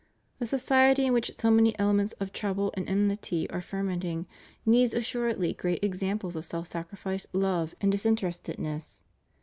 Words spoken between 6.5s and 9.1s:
sacri fice, love, and disinterestedness.